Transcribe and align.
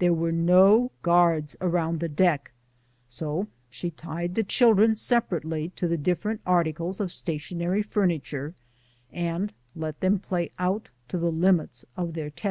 There 0.00 0.12
were 0.12 0.32
no 0.32 0.90
guards 1.02 1.54
around 1.60 2.00
the 2.00 2.08
deck, 2.08 2.50
so 3.06 3.46
she 3.70 3.92
tied 3.92 4.34
the 4.34 4.42
children 4.42 4.96
separately 4.96 5.68
to 5.76 5.86
the 5.86 5.96
dif 5.96 6.20
ferent 6.24 6.40
articles 6.44 6.98
of 6.98 7.12
stationary 7.12 7.82
furniture, 7.84 8.56
and 9.12 9.52
let 9.76 10.00
them 10.00 10.18
play 10.18 10.50
out 10.58 10.90
to 11.06 11.16
the 11.16 11.30
limits 11.30 11.84
of 11.96 12.14
their 12.14 12.28
tethers. 12.28 12.50